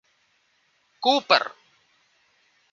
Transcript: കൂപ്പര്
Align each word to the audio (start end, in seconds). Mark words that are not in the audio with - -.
കൂപ്പര് 1.03 1.47